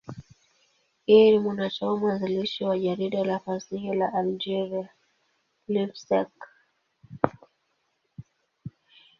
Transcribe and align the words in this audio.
Yeye 1.09 1.27
ni 1.31 1.39
mwanachama 1.39 1.97
mwanzilishi 1.97 2.63
wa 2.63 2.79
jarida 2.79 3.23
la 3.23 3.39
fasihi 3.39 3.93
la 3.99 4.07
Algeria, 4.13 4.89
L'Ivrescq. 5.71 6.37